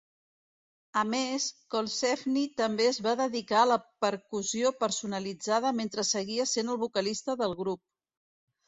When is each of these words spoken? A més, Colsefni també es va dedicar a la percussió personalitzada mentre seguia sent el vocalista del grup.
A 1.01 1.01
més, 1.09 1.45
Colsefni 1.75 2.43
també 2.63 2.89
es 2.93 2.99
va 3.09 3.15
dedicar 3.21 3.61
a 3.65 3.69
la 3.73 3.79
percussió 4.07 4.75
personalitzada 4.83 5.77
mentre 5.83 6.09
seguia 6.15 6.53
sent 6.57 6.75
el 6.77 6.83
vocalista 6.89 7.41
del 7.45 7.57
grup. 7.65 7.87